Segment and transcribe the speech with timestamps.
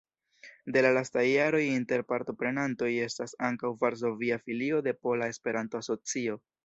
[0.75, 6.41] De la lastaj jaroj inter partoprenantoj estas ankaŭ varsovia filio de Pola Esperanto-Asocio.